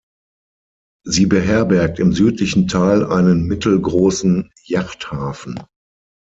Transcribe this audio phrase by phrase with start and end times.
[1.05, 5.61] Sie beherbergt im südlichen Teil einen mittelgroßen Yachthafen.